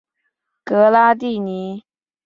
[0.63, 1.83] 格拉蒂尼。